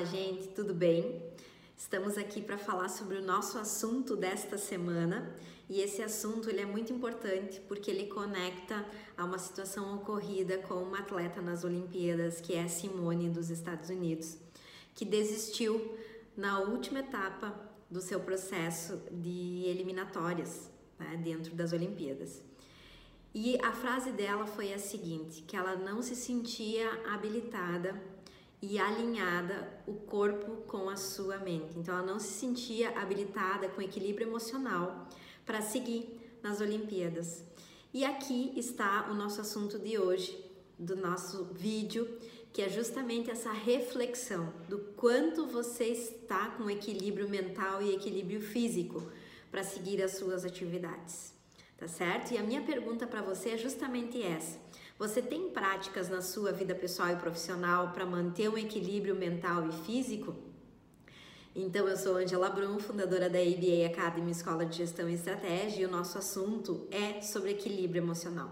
Olá, 0.00 0.08
gente, 0.08 0.48
tudo 0.48 0.72
bem? 0.72 1.22
Estamos 1.76 2.16
aqui 2.16 2.40
para 2.40 2.56
falar 2.56 2.88
sobre 2.88 3.18
o 3.18 3.22
nosso 3.22 3.58
assunto 3.58 4.16
desta 4.16 4.56
semana 4.56 5.36
e 5.68 5.82
esse 5.82 6.00
assunto 6.00 6.48
ele 6.48 6.62
é 6.62 6.64
muito 6.64 6.90
importante 6.90 7.60
porque 7.68 7.90
ele 7.90 8.06
conecta 8.06 8.82
a 9.14 9.26
uma 9.26 9.36
situação 9.36 9.94
ocorrida 9.96 10.56
com 10.56 10.76
uma 10.76 11.00
atleta 11.00 11.42
nas 11.42 11.64
Olimpíadas, 11.64 12.40
que 12.40 12.54
é 12.54 12.66
Simone 12.66 13.28
dos 13.28 13.50
Estados 13.50 13.90
Unidos, 13.90 14.38
que 14.94 15.04
desistiu 15.04 15.94
na 16.34 16.60
última 16.60 17.00
etapa 17.00 17.54
do 17.90 18.00
seu 18.00 18.20
processo 18.20 19.02
de 19.12 19.64
eliminatórias 19.66 20.70
né, 20.98 21.20
dentro 21.22 21.54
das 21.54 21.74
Olimpíadas. 21.74 22.42
E 23.34 23.58
a 23.62 23.72
frase 23.72 24.12
dela 24.12 24.46
foi 24.46 24.72
a 24.72 24.78
seguinte: 24.78 25.42
que 25.42 25.54
ela 25.54 25.76
não 25.76 26.00
se 26.00 26.16
sentia 26.16 26.90
habilitada 27.12 28.00
e 28.62 28.78
alinhada 28.78 29.68
o 29.86 29.94
corpo 29.94 30.62
com 30.66 30.88
a 30.88 30.96
sua 30.96 31.38
mente. 31.38 31.78
Então 31.78 31.94
ela 31.96 32.06
não 32.06 32.18
se 32.18 32.32
sentia 32.32 32.90
habilitada 32.98 33.68
com 33.68 33.80
equilíbrio 33.80 34.28
emocional 34.28 35.08
para 35.46 35.62
seguir 35.62 36.38
nas 36.42 36.60
Olimpíadas. 36.60 37.42
E 37.92 38.04
aqui 38.04 38.52
está 38.56 39.10
o 39.10 39.14
nosso 39.14 39.40
assunto 39.40 39.78
de 39.78 39.98
hoje, 39.98 40.38
do 40.78 40.96
nosso 40.96 41.44
vídeo, 41.52 42.08
que 42.52 42.62
é 42.62 42.68
justamente 42.68 43.30
essa 43.30 43.52
reflexão 43.52 44.52
do 44.68 44.78
quanto 44.96 45.46
você 45.46 45.84
está 45.84 46.50
com 46.50 46.70
equilíbrio 46.70 47.28
mental 47.28 47.82
e 47.82 47.94
equilíbrio 47.94 48.40
físico 48.40 49.10
para 49.50 49.62
seguir 49.62 50.02
as 50.02 50.12
suas 50.12 50.44
atividades. 50.44 51.32
Tá 51.76 51.88
certo? 51.88 52.32
E 52.32 52.38
a 52.38 52.42
minha 52.42 52.60
pergunta 52.60 53.06
para 53.06 53.22
você 53.22 53.50
é 53.50 53.56
justamente 53.56 54.22
essa 54.22 54.58
você 55.00 55.22
tem 55.22 55.48
práticas 55.48 56.10
na 56.10 56.20
sua 56.20 56.52
vida 56.52 56.74
pessoal 56.74 57.08
e 57.08 57.16
profissional 57.16 57.90
para 57.90 58.04
manter 58.04 58.50
um 58.50 58.58
equilíbrio 58.58 59.16
mental 59.16 59.66
e 59.66 59.72
físico? 59.72 60.36
Então, 61.56 61.88
eu 61.88 61.96
sou 61.96 62.16
Angela 62.16 62.50
Brum, 62.50 62.78
fundadora 62.78 63.30
da 63.30 63.38
ABA 63.38 63.86
Academy 63.86 64.30
Escola 64.30 64.66
de 64.66 64.76
Gestão 64.76 65.08
e 65.08 65.14
Estratégia, 65.14 65.84
e 65.84 65.86
o 65.86 65.90
nosso 65.90 66.18
assunto 66.18 66.86
é 66.90 67.22
sobre 67.22 67.52
equilíbrio 67.52 68.02
emocional. 68.02 68.50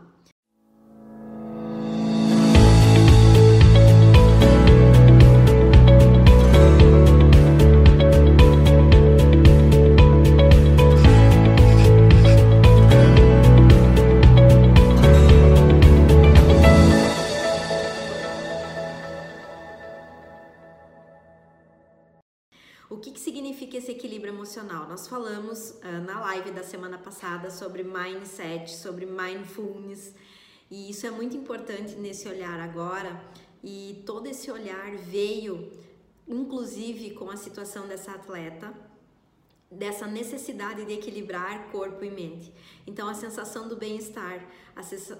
Significa 23.69 23.77
esse 23.77 23.91
equilíbrio 23.91 24.33
emocional? 24.33 24.88
Nós 24.88 25.06
falamos 25.06 25.70
uh, 25.70 26.05
na 26.05 26.20
live 26.20 26.50
da 26.50 26.62
semana 26.62 26.97
passada 26.97 27.50
sobre 27.50 27.83
mindset, 27.83 28.75
sobre 28.75 29.05
mindfulness, 29.05 30.14
e 30.70 30.91
isso 30.91 31.06
é 31.06 31.10
muito 31.10 31.36
importante 31.36 31.94
nesse 31.97 32.28
olhar 32.28 32.58
agora. 32.60 33.22
E 33.62 34.02
todo 34.06 34.27
esse 34.27 34.50
olhar 34.50 34.97
veio, 34.97 35.70
inclusive, 36.27 37.10
com 37.10 37.30
a 37.30 37.36
situação 37.36 37.86
dessa 37.86 38.12
atleta, 38.12 38.72
dessa 39.70 40.06
necessidade 40.06 40.84
de 40.86 40.94
equilibrar 40.94 41.70
corpo 41.70 42.03
e 42.05 42.10
mente. 42.10 42.53
Então, 42.86 43.06
a 43.06 43.14
sensação 43.14 43.69
do 43.69 43.77
bem-estar, 43.77 44.47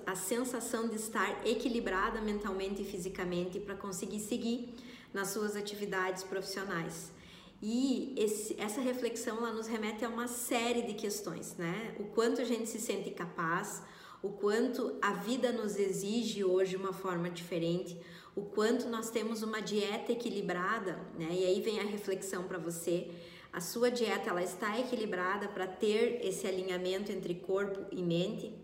a 0.07 0.15
sensação 0.17 0.89
de 0.89 0.97
estar 0.97 1.47
equilibrada 1.47 2.21
mentalmente 2.21 2.81
e 2.81 2.85
fisicamente 2.85 3.61
para 3.61 3.75
conseguir 3.75 4.21
seguir 4.21 4.75
nas 5.13 5.29
suas 5.29 5.55
atividades 5.55 6.23
profissionais. 6.23 7.18
E 7.61 8.15
esse, 8.17 8.55
essa 8.61 8.81
reflexão 8.81 9.39
ela 9.39 9.53
nos 9.53 9.67
remete 9.67 10.05
a 10.05 10.09
uma 10.09 10.29
série 10.29 10.83
de 10.83 10.95
questões, 10.95 11.57
né? 11.57 11.95
O 11.99 12.05
quanto 12.05 12.41
a 12.41 12.45
gente 12.45 12.69
se 12.69 12.81
sente 12.81 13.11
capaz, 13.11 13.83
o 14.23 14.31
quanto 14.31 14.97
a 15.03 15.13
vida 15.13 15.51
nos 15.51 15.77
exige 15.77 16.45
hoje 16.45 16.77
uma 16.77 16.93
forma 16.93 17.29
diferente, 17.29 18.01
o 18.37 18.43
quanto 18.43 18.89
nós 18.89 19.11
temos 19.11 19.43
uma 19.43 19.61
dieta 19.61 20.13
equilibrada, 20.13 21.01
né? 21.19 21.29
E 21.33 21.45
aí 21.45 21.61
vem 21.61 21.81
a 21.81 21.85
reflexão 21.85 22.45
para 22.45 22.59
você. 22.59 23.11
A 23.53 23.61
sua 23.61 23.91
dieta 23.91 24.31
ela 24.31 24.43
está 24.43 24.79
equilibrada 24.79 25.49
para 25.49 25.67
ter 25.67 26.25
esse 26.25 26.47
alinhamento 26.47 27.11
entre 27.11 27.35
corpo 27.35 27.87
e 27.91 28.01
mente? 28.03 28.55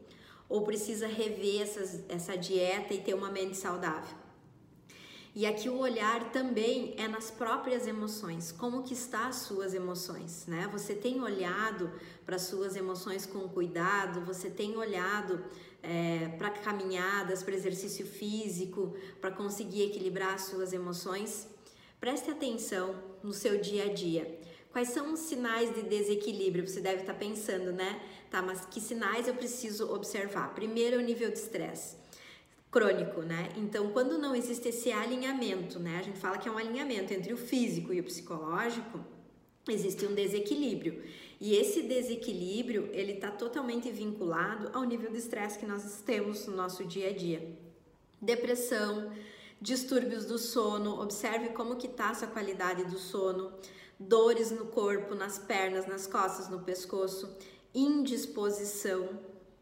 Ou 0.48 0.62
precisa 0.62 1.08
rever 1.08 1.62
essas, 1.62 2.04
essa 2.08 2.36
dieta 2.36 2.94
e 2.94 3.00
ter 3.00 3.14
uma 3.14 3.30
mente 3.30 3.56
saudável? 3.56 4.23
E 5.36 5.46
aqui 5.46 5.68
o 5.68 5.78
olhar 5.78 6.30
também 6.30 6.94
é 6.96 7.08
nas 7.08 7.28
próprias 7.28 7.88
emoções, 7.88 8.52
como 8.52 8.84
que 8.84 8.94
está 8.94 9.26
as 9.26 9.36
suas 9.38 9.74
emoções, 9.74 10.46
né? 10.46 10.68
Você 10.70 10.94
tem 10.94 11.20
olhado 11.20 11.90
para 12.24 12.38
suas 12.38 12.76
emoções 12.76 13.26
com 13.26 13.48
cuidado, 13.48 14.20
você 14.20 14.48
tem 14.48 14.76
olhado 14.76 15.44
é, 15.82 16.28
para 16.38 16.50
caminhadas, 16.50 17.42
para 17.42 17.52
exercício 17.52 18.06
físico, 18.06 18.94
para 19.20 19.32
conseguir 19.32 19.82
equilibrar 19.82 20.34
as 20.34 20.42
suas 20.42 20.72
emoções? 20.72 21.48
Preste 21.98 22.30
atenção 22.30 22.94
no 23.20 23.32
seu 23.32 23.60
dia 23.60 23.86
a 23.86 23.92
dia. 23.92 24.38
Quais 24.70 24.90
são 24.90 25.12
os 25.12 25.20
sinais 25.20 25.74
de 25.74 25.82
desequilíbrio? 25.82 26.64
Você 26.64 26.80
deve 26.80 27.00
estar 27.00 27.14
pensando, 27.14 27.72
né? 27.72 28.00
Tá, 28.30 28.40
mas 28.40 28.64
que 28.66 28.80
sinais 28.80 29.26
eu 29.26 29.34
preciso 29.34 29.92
observar? 29.92 30.54
Primeiro, 30.54 30.98
o 30.98 31.00
nível 31.00 31.32
de 31.32 31.38
estresse 31.38 32.03
crônico, 32.74 33.22
né? 33.22 33.50
Então, 33.56 33.92
quando 33.92 34.18
não 34.18 34.34
existe 34.34 34.70
esse 34.70 34.90
alinhamento, 34.90 35.78
né? 35.78 35.98
A 36.00 36.02
gente 36.02 36.18
fala 36.18 36.38
que 36.38 36.48
é 36.48 36.50
um 36.50 36.58
alinhamento 36.58 37.14
entre 37.14 37.32
o 37.32 37.36
físico 37.36 37.92
e 37.92 38.00
o 38.00 38.02
psicológico, 38.02 38.98
existe 39.68 40.04
um 40.04 40.12
desequilíbrio. 40.12 41.00
E 41.40 41.54
esse 41.54 41.82
desequilíbrio, 41.82 42.90
ele 42.92 43.12
está 43.12 43.30
totalmente 43.30 43.88
vinculado 43.92 44.70
ao 44.72 44.82
nível 44.82 45.08
de 45.12 45.18
estresse 45.18 45.56
que 45.56 45.66
nós 45.66 46.02
temos 46.04 46.48
no 46.48 46.56
nosso 46.56 46.84
dia 46.84 47.10
a 47.10 47.12
dia. 47.12 47.56
Depressão, 48.20 49.12
distúrbios 49.60 50.24
do 50.24 50.36
sono, 50.36 51.00
observe 51.00 51.50
como 51.50 51.76
que 51.76 51.86
está 51.86 52.10
essa 52.10 52.26
qualidade 52.26 52.84
do 52.86 52.98
sono, 52.98 53.52
dores 54.00 54.50
no 54.50 54.66
corpo, 54.66 55.14
nas 55.14 55.38
pernas, 55.38 55.86
nas 55.86 56.08
costas, 56.08 56.48
no 56.48 56.58
pescoço, 56.58 57.36
indisposição, 57.72 59.10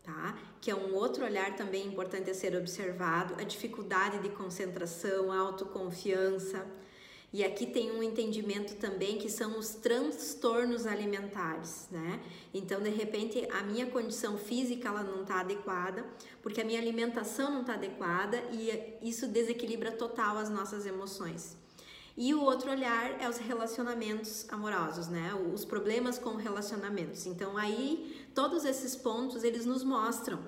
tá? 0.03 0.39
Que 0.61 0.71
é 0.71 0.75
um 0.75 0.95
outro 0.95 1.25
olhar 1.25 1.57
também 1.57 1.87
importante 1.87 2.31
a 2.31 2.35
ser 2.35 2.57
observado, 2.57 3.35
a 3.41 3.45
dificuldade 3.45 4.19
de 4.19 4.29
concentração, 4.31 5.31
a 5.31 5.39
autoconfiança. 5.39 6.67
E 7.33 7.43
aqui 7.43 7.65
tem 7.65 7.91
um 7.91 8.03
entendimento 8.03 8.75
também 8.75 9.17
que 9.17 9.31
são 9.31 9.59
os 9.59 9.71
transtornos 9.71 10.87
alimentares, 10.87 11.89
né? 11.91 12.21
Então, 12.53 12.83
de 12.83 12.91
repente, 12.91 13.49
a 13.51 13.63
minha 13.63 13.87
condição 13.87 14.37
física 14.37 14.89
ela 14.89 15.03
não 15.03 15.23
está 15.23 15.41
adequada, 15.41 16.05
porque 16.43 16.61
a 16.61 16.65
minha 16.65 16.79
alimentação 16.79 17.51
não 17.51 17.63
está 17.63 17.75
adequada 17.75 18.37
e 18.53 18.99
isso 19.01 19.27
desequilibra 19.27 19.93
total 19.93 20.37
as 20.37 20.51
nossas 20.51 20.85
emoções. 20.85 21.62
E 22.17 22.35
o 22.35 22.43
outro 22.43 22.71
olhar 22.71 23.21
é 23.21 23.29
os 23.29 23.39
relacionamentos 23.39 24.47
amorosos, 24.51 25.09
né? 25.09 25.33
Os 25.55 25.65
problemas 25.65 26.19
com 26.19 26.37
relacionamentos. 26.37 27.27
Então 27.27 27.57
aí 27.57 28.27
todos 28.35 28.65
esses 28.65 28.95
pontos 28.95 29.45
eles 29.45 29.65
nos 29.65 29.83
mostram, 29.83 30.39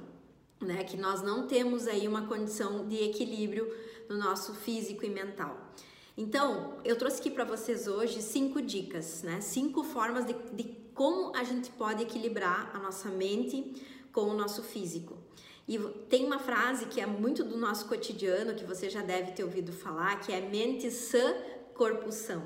né, 0.60 0.84
que 0.84 0.96
nós 0.96 1.20
não 1.22 1.46
temos 1.46 1.86
aí 1.86 2.06
uma 2.08 2.26
condição 2.26 2.86
de 2.88 2.96
equilíbrio 2.96 3.70
no 4.08 4.16
nosso 4.16 4.54
físico 4.54 5.04
e 5.04 5.10
mental. 5.10 5.72
Então, 6.16 6.78
eu 6.84 6.96
trouxe 6.96 7.18
aqui 7.18 7.30
para 7.30 7.44
vocês 7.44 7.88
hoje 7.88 8.22
cinco 8.22 8.62
dicas, 8.62 9.22
né? 9.24 9.40
Cinco 9.40 9.82
formas 9.82 10.24
de, 10.24 10.32
de 10.52 10.64
como 10.94 11.36
a 11.36 11.42
gente 11.42 11.70
pode 11.70 12.04
equilibrar 12.04 12.70
a 12.72 12.78
nossa 12.78 13.08
mente 13.08 13.82
com 14.12 14.22
o 14.22 14.34
nosso 14.34 14.62
físico. 14.62 15.18
E 15.66 15.78
tem 16.10 16.24
uma 16.26 16.38
frase 16.38 16.86
que 16.86 17.00
é 17.00 17.06
muito 17.06 17.42
do 17.42 17.56
nosso 17.56 17.88
cotidiano, 17.88 18.54
que 18.54 18.64
você 18.64 18.90
já 18.90 19.02
deve 19.02 19.32
ter 19.32 19.44
ouvido 19.44 19.72
falar, 19.72 20.20
que 20.20 20.32
é 20.32 20.40
mente 20.40 20.90
sã, 20.90 21.34
corpo 21.74 22.12
são. 22.12 22.42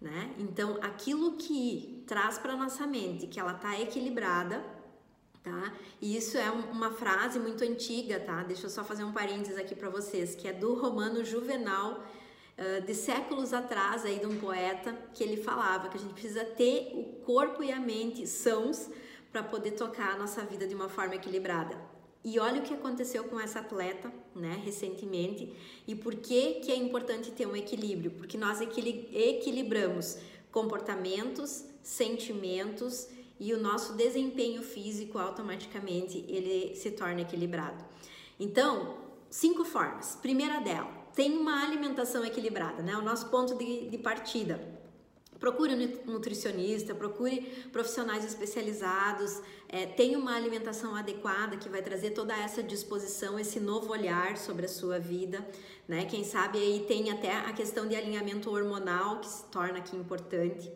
Né? 0.00 0.34
Então, 0.38 0.78
aquilo 0.82 1.36
que 1.36 2.02
traz 2.08 2.36
para 2.38 2.56
nossa 2.56 2.84
mente 2.86 3.28
que 3.28 3.38
ela 3.38 3.52
está 3.52 3.80
equilibrada, 3.80 4.64
tá? 5.44 5.72
E 6.00 6.16
isso 6.16 6.36
é 6.36 6.50
uma 6.50 6.90
frase 6.90 7.38
muito 7.38 7.62
antiga, 7.62 8.18
tá? 8.18 8.42
Deixa 8.42 8.66
eu 8.66 8.70
só 8.70 8.82
fazer 8.82 9.04
um 9.04 9.12
parênteses 9.12 9.56
aqui 9.56 9.76
para 9.76 9.88
vocês, 9.88 10.34
que 10.34 10.48
é 10.48 10.52
do 10.52 10.74
romano 10.74 11.24
Juvenal, 11.24 12.04
de 12.84 12.94
séculos 12.94 13.52
atrás, 13.52 14.04
aí 14.04 14.18
de 14.18 14.26
um 14.26 14.38
poeta, 14.38 14.92
que 15.14 15.22
ele 15.22 15.36
falava 15.36 15.88
que 15.88 15.96
a 15.96 16.00
gente 16.00 16.12
precisa 16.12 16.44
ter 16.44 16.92
o 16.94 17.24
corpo 17.24 17.62
e 17.62 17.70
a 17.70 17.78
mente 17.78 18.26
sãos 18.26 18.90
para 19.30 19.42
poder 19.42 19.72
tocar 19.72 20.14
a 20.14 20.18
nossa 20.18 20.42
vida 20.44 20.66
de 20.66 20.74
uma 20.74 20.88
forma 20.88 21.14
equilibrada. 21.14 21.91
E 22.24 22.38
olha 22.38 22.60
o 22.60 22.64
que 22.64 22.72
aconteceu 22.72 23.24
com 23.24 23.38
essa 23.40 23.58
atleta, 23.60 24.12
né, 24.34 24.60
recentemente, 24.64 25.52
e 25.88 25.94
por 25.94 26.14
que 26.14 26.60
que 26.60 26.70
é 26.70 26.76
importante 26.76 27.32
ter 27.32 27.46
um 27.46 27.56
equilíbrio? 27.56 28.12
Porque 28.12 28.38
nós 28.38 28.60
equilibramos 28.60 30.18
comportamentos, 30.52 31.64
sentimentos 31.82 33.08
e 33.40 33.52
o 33.52 33.60
nosso 33.60 33.94
desempenho 33.94 34.62
físico 34.62 35.18
automaticamente 35.18 36.24
ele 36.28 36.76
se 36.76 36.92
torna 36.92 37.22
equilibrado. 37.22 37.84
Então, 38.38 38.98
cinco 39.28 39.64
formas. 39.64 40.16
Primeira 40.22 40.60
dela, 40.60 40.90
tem 41.14 41.36
uma 41.36 41.64
alimentação 41.64 42.24
equilibrada, 42.24 42.82
né? 42.82 42.96
O 42.96 43.02
nosso 43.02 43.28
ponto 43.30 43.56
de, 43.56 43.88
de 43.88 43.98
partida. 43.98 44.60
Procure 45.42 45.74
um 45.74 46.12
nutricionista, 46.12 46.94
procure 46.94 47.40
profissionais 47.72 48.24
especializados, 48.24 49.42
é, 49.68 49.86
tenha 49.86 50.16
uma 50.16 50.36
alimentação 50.36 50.94
adequada 50.94 51.56
que 51.56 51.68
vai 51.68 51.82
trazer 51.82 52.10
toda 52.10 52.32
essa 52.32 52.62
disposição, 52.62 53.36
esse 53.36 53.58
novo 53.58 53.90
olhar 53.90 54.36
sobre 54.36 54.66
a 54.66 54.68
sua 54.68 55.00
vida, 55.00 55.44
né? 55.88 56.04
Quem 56.04 56.22
sabe 56.22 56.58
aí 56.58 56.84
tem 56.86 57.10
até 57.10 57.32
a 57.32 57.52
questão 57.52 57.88
de 57.88 57.96
alinhamento 57.96 58.52
hormonal 58.52 59.18
que 59.18 59.28
se 59.28 59.42
torna 59.46 59.78
aqui 59.78 59.96
importante. 59.96 60.70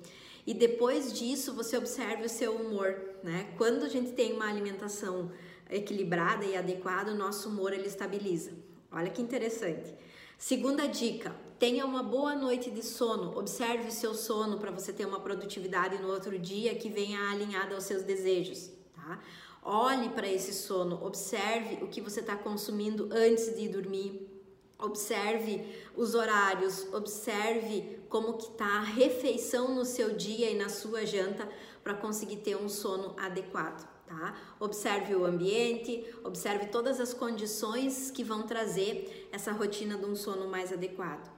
E 0.45 0.53
depois 0.53 1.13
disso 1.13 1.53
você 1.53 1.77
observe 1.77 2.27
o 2.27 2.29
seu 2.29 2.57
humor, 2.57 3.01
né? 3.23 3.55
Quando 3.57 3.85
a 3.85 3.89
gente 3.89 4.15
tem 4.15 4.33
uma 4.33 4.49
alimentação 4.49 5.31
equilibrada 5.71 6.45
e 6.45 6.57
adequada, 6.57 7.13
o 7.13 7.17
nosso 7.17 7.49
humor 7.51 7.73
ele 7.73 7.87
estabiliza. 7.87 8.51
Olha 8.91 9.11
que 9.11 9.23
interessante. 9.23 9.95
Segunda 10.39 10.87
dica: 10.87 11.35
tenha 11.59 11.87
uma 11.87 12.03
boa 12.03 12.35
noite 12.35 12.71
de 12.71 12.83
sono. 12.83 13.39
Observe 13.39 13.89
o 13.89 13.93
seu 13.93 14.15
sono 14.15 14.59
para 14.59 14.71
você 14.71 14.93
ter 14.93 15.07
uma 15.07 15.19
produtividade 15.19 16.01
no 16.01 16.09
outro 16.09 16.39
dia 16.39 16.75
que 16.75 16.91
venha 16.91 17.31
alinhada 17.31 17.75
aos 17.75 17.85
seus 17.85 18.03
desejos, 18.03 18.71
tá? 18.95 19.19
Olhe 19.63 20.11
para 20.11 20.31
esse 20.31 20.53
sono, 20.53 21.05
observe 21.05 21.83
o 21.83 21.89
que 21.89 22.01
você 22.01 22.21
está 22.21 22.37
consumindo 22.37 23.09
antes 23.11 23.57
de 23.57 23.69
dormir. 23.69 24.31
Observe 24.79 25.65
os 25.97 26.15
horários, 26.15 26.87
observe 26.93 27.99
como 28.11 28.35
que 28.35 28.51
está 28.51 28.67
a 28.67 28.83
refeição 28.83 29.75
no 29.75 29.87
seu 29.87 30.15
dia 30.15 30.51
e 30.51 30.55
na 30.55 30.69
sua 30.69 31.07
janta 31.07 31.49
para 31.83 31.95
conseguir 31.95 32.37
ter 32.37 32.57
um 32.57 32.69
sono 32.69 33.15
adequado 33.17 33.96
tá? 34.07 34.37
Observe 34.61 35.15
o 35.15 35.25
ambiente, 35.25 36.05
observe 36.25 36.67
todas 36.67 37.01
as 37.01 37.13
condições 37.13 38.11
que 38.11 38.25
vão 38.25 38.43
trazer 38.43 39.29
essa 39.33 39.53
rotina 39.53 39.97
de 39.97 40.05
um 40.05 40.17
sono 40.17 40.49
mais 40.49 40.73
adequado. 40.73 41.31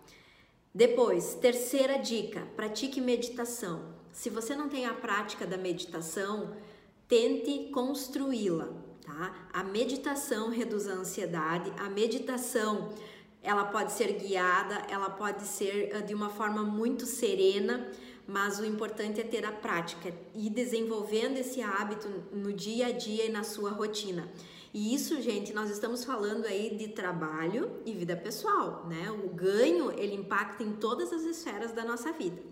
Depois, 0.75 1.35
terceira 1.35 1.99
dica, 1.99 2.47
pratique 2.55 3.01
meditação. 3.01 3.95
Se 4.13 4.31
você 4.31 4.55
não 4.55 4.69
tem 4.69 4.87
a 4.87 4.95
prática 4.95 5.47
da 5.47 5.57
meditação, 5.57 6.55
tente 7.09 7.71
construí-la, 7.73 8.69
tá? 9.05 9.49
A 9.53 9.65
meditação 9.65 10.51
reduz 10.51 10.87
a 10.87 10.93
ansiedade, 10.93 11.73
a 11.79 11.89
meditação 11.89 12.93
ela 13.43 13.65
pode 13.65 13.93
ser 13.93 14.13
guiada, 14.15 14.85
ela 14.91 15.09
pode 15.11 15.43
ser 15.45 15.95
ah, 15.95 16.01
de 16.01 16.15
uma 16.15 16.29
forma 16.29 16.63
muito 16.63 17.07
serena, 17.07 17.91
mas 18.29 18.59
o 18.61 18.67
importante 18.67 19.23
é 19.23 19.25
ter 19.25 19.47
a 19.47 19.51
prática 19.51 20.15
e 20.35 20.51
desenvolvendo 20.51 21.39
esse 21.39 21.63
hábito 21.63 22.07
no 22.31 22.53
dia 22.53 22.89
a 22.89 22.93
dia 22.93 23.25
e 23.25 23.33
na 23.33 23.43
sua 23.43 23.71
rotina. 23.71 24.31
E 24.75 24.95
isso, 24.95 25.19
gente, 25.23 25.55
nós 25.55 25.71
estamos 25.71 26.05
falando 26.05 26.45
aí 26.45 26.77
de 26.77 26.89
trabalho 26.89 27.81
e 27.87 27.95
vida 27.95 28.15
pessoal, 28.15 28.87
né? 28.87 29.11
O 29.11 29.31
ganho, 29.31 29.91
ele 29.93 30.15
impacta 30.15 30.63
em 30.63 30.75
todas 30.75 31.11
as 31.11 31.23
esferas 31.23 31.73
da 31.73 31.87
nossa 31.87 32.13
vida. 32.13 32.43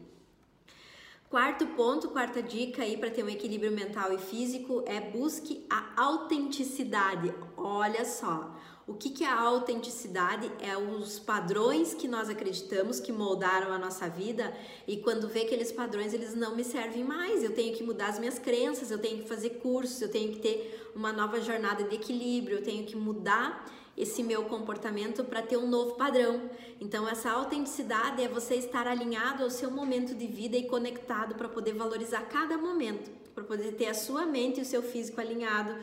Quarto 1.28 1.67
ponto, 1.67 2.08
quarta 2.08 2.43
dica 2.43 2.82
aí 2.82 2.96
para 2.96 3.11
ter 3.11 3.22
um 3.22 3.29
equilíbrio 3.29 3.70
mental 3.70 4.14
e 4.14 4.19
físico 4.19 4.82
é 4.87 4.99
busque 4.99 5.67
a 5.69 5.93
autenticidade. 6.02 7.34
Olha 7.55 8.06
só, 8.06 8.56
o 8.87 8.94
que, 8.94 9.11
que 9.11 9.25
é 9.25 9.27
a 9.27 9.41
autenticidade? 9.41 10.49
É 10.61 10.77
os 10.77 11.19
padrões 11.19 11.93
que 11.93 12.06
nós 12.06 12.29
acreditamos 12.29 13.00
que 13.00 13.11
moldaram 13.11 13.73
a 13.73 13.79
nossa 13.79 14.09
vida 14.09 14.56
e 14.87 14.99
quando 14.99 15.27
vê 15.27 15.41
aqueles 15.41 15.73
padrões 15.73 16.15
eles 16.15 16.37
não 16.37 16.55
me 16.55 16.62
servem 16.62 17.03
mais. 17.03 17.43
Eu 17.43 17.53
tenho 17.53 17.75
que 17.75 17.83
mudar 17.83 18.11
as 18.11 18.19
minhas 18.21 18.38
crenças, 18.38 18.93
eu 18.93 18.99
tenho 18.99 19.23
que 19.23 19.29
fazer 19.29 19.50
cursos, 19.59 20.00
eu 20.00 20.09
tenho 20.09 20.33
que 20.33 20.38
ter 20.38 20.93
uma 20.94 21.12
nova 21.12 21.41
jornada 21.41 21.83
de 21.83 21.97
equilíbrio, 21.97 22.59
eu 22.59 22.62
tenho 22.62 22.87
que 22.87 22.94
mudar 22.94 23.67
esse 23.97 24.23
meu 24.23 24.44
comportamento 24.44 25.25
para 25.25 25.43
ter 25.43 25.56
um 25.56 25.67
novo 25.67 25.94
padrão. 25.97 26.49
Então, 26.81 27.09
essa 27.09 27.31
autenticidade 27.31 28.23
é 28.23 28.29
você 28.29 28.55
estar 28.55 28.87
alinhado 28.87 29.43
ao 29.43 29.50
seu 29.50 29.71
momento 29.71 30.15
de 30.15 30.29
vida 30.29 30.56
e 30.56 30.69
conectado 30.69 31.35
para 31.35 31.49
poder 31.49 31.73
valorizar 31.73 32.21
cada 32.27 32.56
momento, 32.56 33.11
para 33.35 33.43
poder 33.43 33.73
ter 33.73 33.87
a 33.87 33.94
sua 33.94 34.27
mente 34.27 34.61
e 34.61 34.62
o 34.62 34.67
seu 34.67 34.82
físico 34.82 35.21
alinhado 35.21 35.75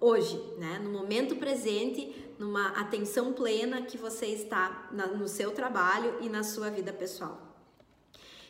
hoje, 0.00 0.40
né? 0.58 0.78
No 0.82 0.90
momento 0.90 1.36
presente, 1.36 2.14
numa 2.38 2.68
atenção 2.68 3.32
plena 3.32 3.82
que 3.82 3.98
você 3.98 4.26
está 4.26 4.88
na, 4.92 5.06
no 5.06 5.28
seu 5.28 5.50
trabalho 5.50 6.18
e 6.20 6.28
na 6.28 6.42
sua 6.42 6.70
vida 6.70 6.92
pessoal. 6.92 7.48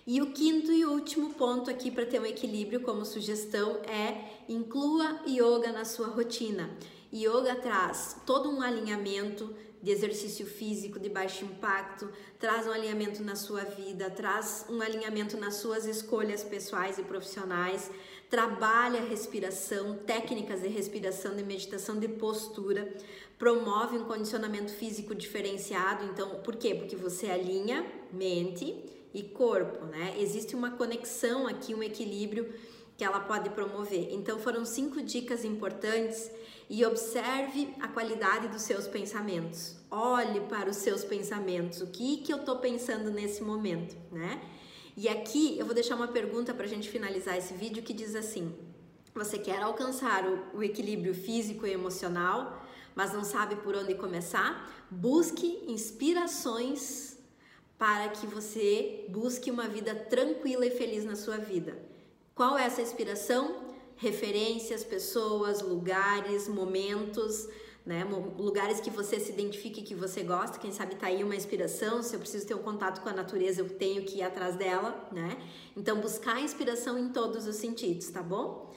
E 0.06 0.22
o 0.22 0.32
quinto 0.32 0.72
e 0.72 0.86
último 0.86 1.34
ponto 1.34 1.70
aqui 1.70 1.90
para 1.90 2.06
ter 2.06 2.20
um 2.20 2.24
equilíbrio 2.24 2.80
como 2.80 3.04
sugestão 3.04 3.76
é 3.86 4.42
inclua 4.48 5.20
yoga 5.26 5.70
na 5.70 5.84
sua 5.84 6.06
rotina. 6.06 6.70
Yoga 7.12 7.54
traz 7.56 8.16
todo 8.24 8.50
um 8.50 8.62
alinhamento 8.62 9.54
de 9.82 9.90
exercício 9.90 10.44
físico 10.46 10.98
de 10.98 11.08
baixo 11.08 11.44
impacto, 11.44 12.10
traz 12.38 12.66
um 12.66 12.72
alinhamento 12.72 13.22
na 13.22 13.36
sua 13.36 13.62
vida, 13.64 14.10
traz 14.10 14.66
um 14.68 14.80
alinhamento 14.80 15.36
nas 15.36 15.56
suas 15.56 15.86
escolhas 15.86 16.42
pessoais 16.42 16.98
e 16.98 17.02
profissionais, 17.02 17.90
trabalha 18.28 19.00
a 19.00 19.04
respiração, 19.04 19.96
técnicas 19.98 20.62
de 20.62 20.68
respiração, 20.68 21.34
de 21.34 21.42
meditação, 21.42 21.98
de 21.98 22.08
postura, 22.08 22.92
promove 23.38 23.96
um 23.96 24.04
condicionamento 24.04 24.72
físico 24.72 25.14
diferenciado. 25.14 26.04
Então, 26.04 26.40
por 26.42 26.56
quê? 26.56 26.74
Porque 26.74 26.96
você 26.96 27.30
alinha 27.30 27.86
mente 28.12 28.84
e 29.14 29.22
corpo, 29.22 29.86
né? 29.86 30.16
Existe 30.18 30.54
uma 30.54 30.72
conexão 30.72 31.46
aqui, 31.46 31.74
um 31.74 31.82
equilíbrio 31.82 32.52
que 32.98 33.04
ela 33.04 33.20
pode 33.20 33.48
promover. 33.50 34.08
Então, 34.10 34.40
foram 34.40 34.64
cinco 34.64 35.00
dicas 35.00 35.44
importantes 35.44 36.28
e 36.68 36.84
observe 36.84 37.72
a 37.80 37.86
qualidade 37.86 38.48
dos 38.48 38.62
seus 38.62 38.88
pensamentos. 38.88 39.76
Olhe 39.88 40.40
para 40.40 40.68
os 40.68 40.78
seus 40.78 41.04
pensamentos. 41.04 41.80
O 41.80 41.86
que 41.86 42.16
que 42.16 42.32
eu 42.32 42.38
estou 42.38 42.56
pensando 42.56 43.08
nesse 43.08 43.40
momento, 43.40 43.96
né? 44.10 44.42
E 44.96 45.08
aqui 45.08 45.56
eu 45.56 45.64
vou 45.64 45.76
deixar 45.76 45.94
uma 45.94 46.08
pergunta 46.08 46.52
para 46.52 46.64
a 46.64 46.68
gente 46.68 46.90
finalizar 46.90 47.38
esse 47.38 47.54
vídeo 47.54 47.84
que 47.84 47.94
diz 47.94 48.16
assim: 48.16 48.52
você 49.14 49.38
quer 49.38 49.62
alcançar 49.62 50.26
o, 50.26 50.58
o 50.58 50.62
equilíbrio 50.62 51.14
físico 51.14 51.64
e 51.68 51.72
emocional, 51.72 52.66
mas 52.96 53.12
não 53.12 53.22
sabe 53.22 53.54
por 53.56 53.76
onde 53.76 53.94
começar? 53.94 54.68
Busque 54.90 55.62
inspirações 55.68 57.16
para 57.78 58.08
que 58.08 58.26
você 58.26 59.06
busque 59.08 59.52
uma 59.52 59.68
vida 59.68 59.94
tranquila 59.94 60.66
e 60.66 60.70
feliz 60.72 61.04
na 61.04 61.14
sua 61.14 61.38
vida. 61.38 61.78
Qual 62.38 62.56
é 62.56 62.66
essa 62.66 62.80
inspiração? 62.80 63.56
Referências, 63.96 64.84
pessoas, 64.84 65.60
lugares, 65.60 66.46
momentos 66.46 67.48
né? 67.84 68.04
Lugares 68.36 68.80
que 68.80 68.90
você 68.90 69.18
se 69.18 69.32
identifique, 69.32 69.82
que 69.82 69.94
você 69.94 70.22
gosta, 70.22 70.58
quem 70.58 70.70
sabe 70.70 70.94
tá 70.94 71.08
aí 71.08 71.24
uma 71.24 71.34
inspiração. 71.34 72.00
Se 72.00 72.14
eu 72.14 72.20
preciso 72.20 72.46
ter 72.46 72.54
um 72.54 72.62
contato 72.62 73.00
com 73.00 73.08
a 73.08 73.12
natureza, 73.12 73.62
eu 73.62 73.68
tenho 73.70 74.04
que 74.04 74.18
ir 74.18 74.22
atrás 74.22 74.54
dela, 74.56 75.08
né? 75.10 75.36
Então, 75.76 75.98
buscar 75.98 76.38
inspiração 76.38 76.96
em 76.96 77.08
todos 77.08 77.46
os 77.48 77.56
sentidos, 77.56 78.08
tá 78.10 78.22
bom? 78.22 78.72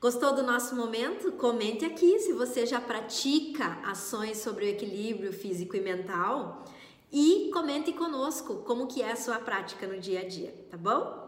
Gostou 0.00 0.32
do 0.32 0.44
nosso 0.44 0.76
momento? 0.76 1.32
Comente 1.32 1.84
aqui 1.84 2.20
se 2.20 2.32
você 2.32 2.64
já 2.64 2.80
pratica 2.80 3.80
ações 3.82 4.36
sobre 4.38 4.66
o 4.66 4.68
equilíbrio 4.68 5.32
físico 5.32 5.74
e 5.74 5.80
mental 5.80 6.64
e 7.10 7.50
comente 7.52 7.92
conosco 7.92 8.62
como 8.66 8.86
que 8.86 9.02
é 9.02 9.10
a 9.10 9.16
sua 9.16 9.40
prática 9.40 9.84
no 9.86 9.98
dia 9.98 10.20
a 10.20 10.28
dia, 10.28 10.54
tá 10.70 10.76
bom? 10.76 11.19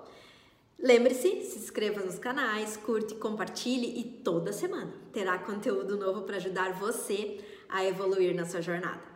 Lembre-se, 0.83 1.43
se 1.45 1.61
inscreva 1.61 2.01
nos 2.01 2.19
canais, 2.19 2.77
curte, 2.77 3.15
compartilhe 3.15 4.01
e 4.01 4.03
toda 4.03 4.53
semana 4.53 4.93
terá 5.13 5.39
conteúdo 5.39 5.97
novo 5.97 6.23
para 6.23 6.39
ajudar 6.39 6.73
você 6.73 7.39
a 7.69 7.85
evoluir 7.85 8.35
na 8.35 8.45
sua 8.45 8.61
jornada. 8.61 9.12